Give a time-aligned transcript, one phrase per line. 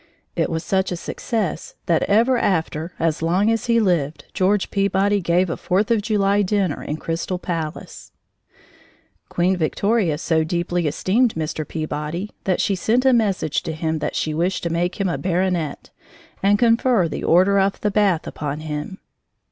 [0.35, 5.21] It was such a success that ever after, as long as he lived, George Peabody
[5.21, 8.11] gave a Fourth of July dinner in Crystal Palace.
[9.29, 11.67] Queen Victoria so deeply esteemed Mr.
[11.67, 15.19] Peabody that she sent a message to him that she wished to make him a
[15.19, 15.91] baronet,
[16.41, 18.97] and confer the Order of the Bath upon him.